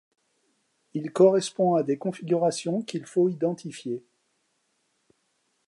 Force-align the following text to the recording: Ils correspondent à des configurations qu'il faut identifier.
Ils 0.95 1.11
correspondent 1.13 1.77
à 1.81 1.83
des 1.83 1.99
configurations 1.99 2.81
qu'il 2.81 3.05
faut 3.05 3.29
identifier. 3.29 4.03